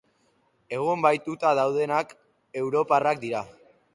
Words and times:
Egun, 0.77 1.03
bahituta 1.07 1.51
daudenak 1.59 2.17
europarrak 2.63 3.21
dira. 3.29 3.45